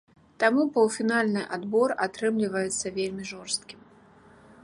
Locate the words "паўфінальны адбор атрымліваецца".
0.77-2.95